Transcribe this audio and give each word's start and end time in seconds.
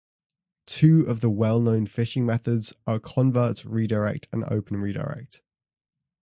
Two 0.65 1.05
of 1.05 1.21
the 1.21 1.29
well-known 1.29 1.85
phishing 1.85 2.23
methods 2.23 2.73
are 2.87 2.99
Covert 2.99 3.63
Redirect 3.63 4.27
and 4.31 4.43
Open 4.45 4.77
Redirect. 4.77 5.43